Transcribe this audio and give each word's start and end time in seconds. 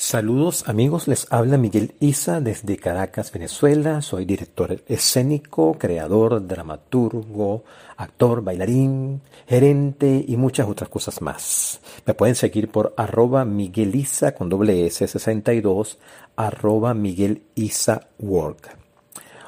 Saludos 0.00 0.68
amigos, 0.68 1.08
les 1.08 1.26
habla 1.28 1.58
Miguel 1.58 1.92
Isa 1.98 2.40
desde 2.40 2.76
Caracas, 2.76 3.32
Venezuela. 3.32 4.00
Soy 4.00 4.26
director 4.26 4.80
escénico, 4.86 5.76
creador, 5.76 6.46
dramaturgo, 6.46 7.64
actor, 7.96 8.44
bailarín, 8.44 9.20
gerente 9.48 10.24
y 10.24 10.36
muchas 10.36 10.68
otras 10.68 10.88
cosas 10.88 11.20
más. 11.20 11.80
Me 12.06 12.14
pueden 12.14 12.36
seguir 12.36 12.70
por 12.70 12.94
arroba 12.96 13.44
Miguel 13.44 13.92
Isa 13.96 14.36
con 14.36 14.48
doble 14.48 14.86
S 14.86 15.04
62, 15.04 15.98
arroba 16.36 16.94
Miguel 16.94 17.42
Isa 17.56 18.06
Work. 18.20 18.78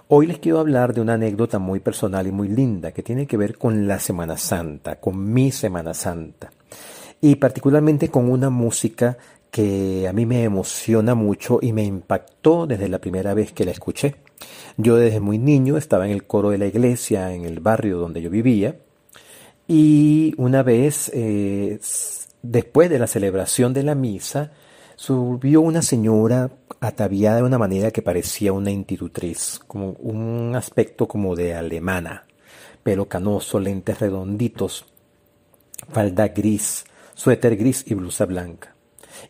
Hoy 0.09 0.27
les 0.27 0.41
quiero 0.41 0.59
hablar 0.59 0.95
de 0.95 1.01
una 1.01 1.15
anécdota 1.15 1.61
muy 1.61 1.79
personal 1.79 2.27
y 2.27 2.33
muy 2.33 2.49
linda 2.49 2.91
que 2.91 3.05
tiene 3.05 3.29
que 3.29 3.37
ver 3.37 3.57
con 3.57 3.87
la 3.87 4.01
Semana 4.01 4.37
Santa, 4.37 4.97
con 4.97 5.33
mi 5.33 5.53
Semana 5.53 5.95
Santa 5.95 6.51
y 7.21 7.37
particularmente 7.37 8.09
con 8.09 8.31
una 8.31 8.51
música 8.51 9.19
que 9.51 10.07
a 10.09 10.13
mí 10.13 10.27
me 10.27 10.45
emociona 10.45 11.15
mucho 11.15 11.59
y 11.61 11.73
me 11.73 11.85
impactó 11.85 12.67
desde 12.67 12.89
la 12.89 13.01
primera 13.01 13.35
vez 13.35 13.53
que 13.53 13.65
la 13.65 13.73
escuché. 13.73 14.17
Yo 14.77 14.97
desde 14.97 15.21
muy 15.21 15.39
niño 15.39 15.77
estaba 15.77 16.07
en 16.07 16.13
el 16.13 16.25
coro 16.25 16.51
de 16.51 16.59
la 16.59 16.67
iglesia 16.67 17.35
en 17.35 17.45
el 17.45 17.61
barrio 17.61 17.99
donde 17.99 18.23
yo 18.23 18.31
vivía 18.31 18.77
y 19.67 20.35
una 20.39 20.63
vez 20.63 21.11
eh, 21.15 21.79
después 22.43 22.89
de 22.91 22.99
la 22.99 23.07
celebración 23.07 23.73
de 23.75 23.83
la 23.83 23.95
misa 23.95 24.53
subió 24.97 25.61
una 25.61 25.83
señora 25.83 26.51
ataviada 26.81 27.39
de 27.39 27.43
una 27.43 27.59
manera 27.59 27.91
que 27.91 28.03
parecía 28.03 28.53
una 28.53 28.71
institutriz, 28.71 29.61
como 29.67 29.91
un 29.93 30.55
aspecto 30.57 31.09
como 31.09 31.35
de 31.37 31.55
alemana, 31.55 32.27
pelo 32.83 33.09
canoso, 33.09 33.61
lentes 33.61 33.99
redonditos, 33.99 34.87
falda 35.93 36.29
gris, 36.29 36.85
suéter 37.15 37.57
gris 37.57 37.85
y 37.87 37.95
blusa 37.95 38.25
blanca 38.27 38.75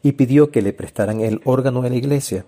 y 0.03 0.13
pidió 0.13 0.51
que 0.51 0.63
le 0.63 0.73
prestaran 0.73 1.21
el 1.21 1.41
órgano 1.45 1.83
de 1.83 1.91
la 1.91 1.97
iglesia. 1.97 2.45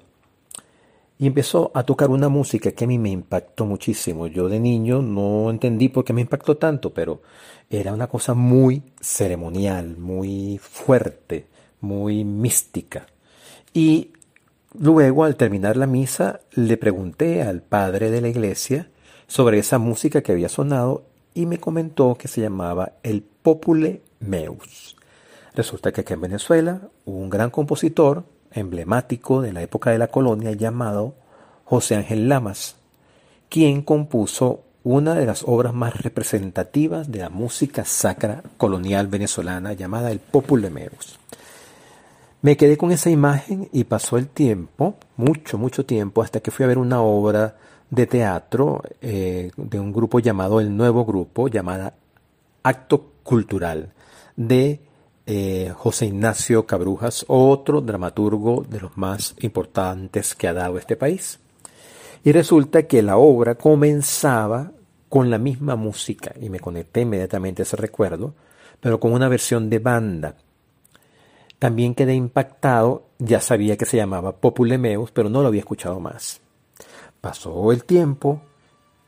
Y 1.19 1.27
empezó 1.27 1.71
a 1.75 1.85
tocar 1.85 2.11
una 2.11 2.29
música 2.29 2.73
que 2.73 2.85
a 2.85 2.89
mí 2.89 2.99
me 2.99 3.11
impactó 3.11 3.65
muchísimo. 3.65 4.27
Yo 4.27 4.49
de 4.49 4.59
niño 4.59 5.03
no 5.03 5.51
entendí 5.51 5.89
por 5.89 6.05
qué 6.05 6.13
me 6.13 6.23
impactó 6.23 6.57
tanto, 6.57 6.93
pero 6.93 7.23
era 7.71 7.93
una 7.93 8.09
cosa 8.09 8.35
muy 8.35 8.83
ceremonial, 9.01 9.97
muy 9.99 10.59
fuerte, 10.61 11.47
muy 11.81 12.25
mística. 12.25 13.07
Y 13.73 14.11
luego, 14.79 15.25
al 15.25 15.37
terminar 15.37 15.77
la 15.77 15.87
misa, 15.87 16.41
le 16.53 16.77
pregunté 16.77 17.43
al 17.43 17.63
padre 17.63 18.11
de 18.11 18.21
la 18.21 18.29
iglesia 18.29 18.91
sobre 19.27 19.59
esa 19.59 19.79
música 19.79 20.23
que 20.23 20.33
había 20.33 20.49
sonado 20.49 21.05
y 21.35 21.47
me 21.47 21.59
comentó 21.59 22.17
que 22.17 22.29
se 22.29 22.41
llamaba 22.41 22.93
el 23.03 23.23
Popule 23.23 24.03
Meus. 24.21 24.97
Resulta 25.55 25.93
que 25.93 26.01
aquí 26.01 26.13
en 26.15 26.21
Venezuela 26.21 26.81
hubo 27.05 27.19
un 27.19 27.31
gran 27.31 27.51
compositor 27.51 28.25
emblemático 28.53 29.43
de 29.43 29.53
la 29.53 29.63
época 29.63 29.91
de 29.91 29.99
la 29.99 30.09
colonia 30.09 30.53
llamado 30.53 31.15
José 31.65 31.97
Ángel 31.97 32.29
Lamas, 32.29 32.77
quien 33.49 33.83
compuso 33.83 34.63
una 34.85 35.15
de 35.15 35.27
las 35.27 35.45
obras 35.47 35.75
más 35.75 36.03
representativas 36.03 37.11
de 37.11 37.21
la 37.21 37.29
música 37.29 37.85
sacra 37.85 38.43
colonial 38.57 39.07
venezolana 39.07 39.75
llamada 39.75 40.11
el 40.11 40.19
Popul 40.19 40.69
Meus. 40.71 41.19
Me 42.41 42.57
quedé 42.57 42.77
con 42.77 42.91
esa 42.91 43.11
imagen 43.11 43.69
y 43.73 43.85
pasó 43.85 44.17
el 44.17 44.29
tiempo, 44.29 44.97
mucho, 45.17 45.59
mucho 45.59 45.87
tiempo, 45.87 46.23
hasta 46.23 46.41
que 46.41 46.51
fui 46.51 46.65
a 46.65 46.69
ver 46.69 46.79
una 46.79 47.01
obra 47.01 47.57
de 47.91 48.07
teatro 48.07 48.83
eh, 49.01 49.53
de 49.57 49.79
un 49.79 49.93
grupo 49.93 50.19
llamado 50.19 50.61
El 50.61 50.77
Nuevo 50.77 51.05
Grupo, 51.05 51.47
llamada 51.47 51.95
Acto 52.65 53.13
Cultural, 53.23 53.93
de 54.35 54.81
eh, 55.27 55.73
José 55.77 56.07
Ignacio 56.07 56.67
Cabrujas, 56.67 57.25
otro 57.29 57.81
dramaturgo 57.81 58.65
de 58.69 58.81
los 58.81 58.97
más 58.97 59.35
importantes 59.41 60.35
que 60.35 60.49
ha 60.49 60.53
dado 60.53 60.79
este 60.79 60.97
país. 60.97 61.39
Y 62.25 62.33
resulta 62.33 62.85
que 62.85 63.03
la 63.03 63.17
obra 63.17 63.55
comenzaba 63.55 64.73
con 65.09 65.31
la 65.31 65.39
misma 65.39 65.77
música, 65.77 66.33
y 66.41 66.49
me 66.49 66.61
conecté 66.61 67.03
inmediatamente 67.03 67.63
a 67.63 67.65
ese 67.65 67.77
recuerdo, 67.77 68.35
pero 68.81 68.99
con 68.99 69.13
una 69.13 69.29
versión 69.29 69.69
de 69.69 69.79
banda. 69.79 70.37
También 71.59 71.95
quedé 71.95 72.15
impactado, 72.15 73.09
ya 73.19 73.41
sabía 73.41 73.77
que 73.77 73.85
se 73.85 73.97
llamaba 73.97 74.37
Populemeus, 74.37 75.13
pero 75.13 75.29
no 75.29 75.43
lo 75.43 75.49
había 75.49 75.61
escuchado 75.61 76.01
más. 76.01 76.41
Pasó 77.21 77.71
el 77.71 77.85
tiempo, 77.85 78.43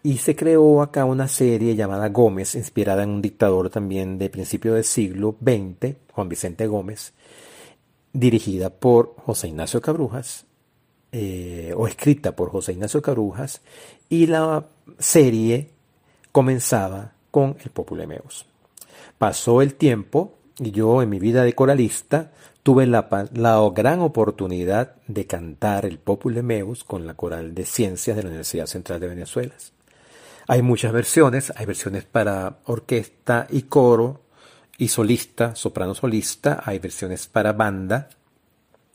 y 0.04 0.18
se 0.18 0.36
creó 0.36 0.82
acá 0.82 1.06
una 1.06 1.28
serie 1.28 1.74
llamada 1.76 2.10
Gómez, 2.10 2.56
inspirada 2.56 3.04
en 3.04 3.08
un 3.08 3.22
dictador 3.22 3.70
también 3.70 4.18
de 4.18 4.28
principio 4.28 4.74
del 4.74 4.84
siglo 4.84 5.34
XX, 5.40 5.96
Juan 6.12 6.28
Vicente 6.28 6.66
Gómez, 6.66 7.14
dirigida 8.12 8.68
por 8.68 9.14
José 9.24 9.48
Ignacio 9.48 9.80
Cabrujas, 9.80 10.44
eh, 11.10 11.72
o 11.74 11.88
escrita 11.88 12.36
por 12.36 12.50
José 12.50 12.72
Ignacio 12.72 13.00
Cabrujas, 13.00 13.62
y 14.10 14.26
la 14.26 14.66
serie 14.98 15.70
comenzaba 16.32 17.14
con 17.30 17.56
el 17.64 17.70
Populemeus. 17.70 18.44
Pasó 19.16 19.62
el 19.62 19.74
tiempo 19.74 20.34
y 20.58 20.70
yo 20.70 21.00
en 21.00 21.08
mi 21.08 21.18
vida 21.18 21.44
de 21.44 21.54
coralista 21.54 22.30
tuve 22.62 22.86
la, 22.86 23.08
la 23.32 23.70
gran 23.74 24.00
oportunidad 24.00 24.96
de 25.08 25.26
cantar 25.26 25.86
el 25.86 25.98
Populemeus 25.98 26.84
con 26.84 27.06
la 27.06 27.14
Coral 27.14 27.54
de 27.54 27.64
Ciencias 27.64 28.18
de 28.18 28.22
la 28.22 28.28
Universidad 28.28 28.66
Central 28.66 29.00
de 29.00 29.08
Venezuela. 29.08 29.54
Hay 30.46 30.60
muchas 30.60 30.92
versiones, 30.92 31.52
hay 31.56 31.64
versiones 31.64 32.04
para 32.04 32.58
orquesta 32.66 33.46
y 33.48 33.62
coro 33.62 34.20
y 34.76 34.88
solista, 34.88 35.54
soprano 35.54 35.94
solista, 35.94 36.62
hay 36.64 36.78
versiones 36.78 37.26
para 37.26 37.52
banda, 37.52 38.10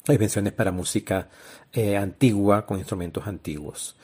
hay 0.08 0.18
versiones 0.18 0.54
para 0.54 0.72
música 0.72 1.30
eh, 1.74 1.98
antigua 1.98 2.66
con 2.66 2.78
instrumentos 2.78 3.26
antiguos. 3.26 3.96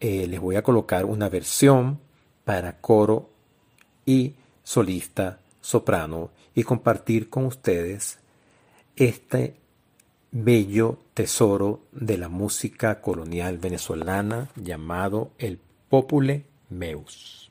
Eh, 0.00 0.26
les 0.26 0.40
voy 0.40 0.56
a 0.56 0.62
colocar 0.62 1.04
una 1.04 1.28
versión 1.28 2.00
para 2.44 2.80
coro 2.80 3.30
y 4.06 4.34
solista, 4.62 5.40
soprano 5.60 6.30
y 6.54 6.62
compartir 6.62 7.28
con 7.28 7.44
ustedes 7.44 8.18
este 8.96 9.56
bello 10.30 10.98
tesoro 11.12 11.82
de 11.92 12.16
la 12.16 12.28
música 12.28 13.00
colonial 13.00 13.58
venezolana 13.58 14.48
llamado 14.56 15.32
el 15.38 15.58
Popule 15.88 16.53
meus. 16.70 17.50